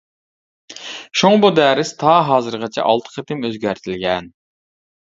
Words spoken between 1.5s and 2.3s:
دەرس تا